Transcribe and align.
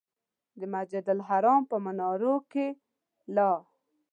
د 0.59 0.61
مسجدالحرام 0.73 1.61
په 1.71 1.77
منارونو 1.85 2.35
کې 2.51 2.67
لا. 3.35 3.51